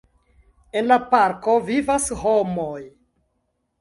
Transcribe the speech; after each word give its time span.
En 0.79 0.87
la 0.91 0.97
parko 1.11 1.55
vivas 1.67 2.09
homoj. 2.23 2.83